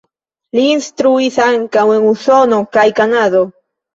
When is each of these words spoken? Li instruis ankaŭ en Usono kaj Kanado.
Li 0.59 0.63
instruis 0.75 1.37
ankaŭ 1.43 1.83
en 1.97 2.07
Usono 2.13 2.61
kaj 2.79 2.89
Kanado. 3.01 3.45